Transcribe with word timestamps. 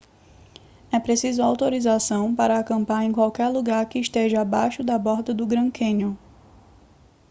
é 0.91 0.99
preciso 0.99 1.43
autorização 1.43 2.33
para 2.33 2.57
acampar 2.57 3.03
em 3.03 3.11
qualquer 3.11 3.49
lugar 3.49 3.87
que 3.87 3.99
esteja 3.99 4.41
abaixo 4.41 4.83
da 4.83 4.97
borda 4.97 5.31
do 5.31 5.45
grand 5.45 5.69
canyon 5.69 6.15